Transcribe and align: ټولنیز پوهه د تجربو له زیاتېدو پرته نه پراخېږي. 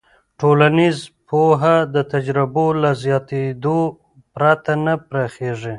ټولنیز 0.39 0.97
پوهه 1.27 1.75
د 1.93 1.95
تجربو 2.13 2.65
له 2.81 2.89
زیاتېدو 3.03 3.79
پرته 4.33 4.71
نه 4.85 4.93
پراخېږي. 5.07 5.69